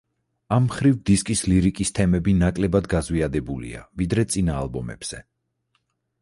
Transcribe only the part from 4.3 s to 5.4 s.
წინა ალბომებზე.